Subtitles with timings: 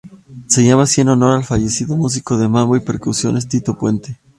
[0.47, 4.17] Se llama así en honor al fallecido músico de mambo y percusionista Tito Puente.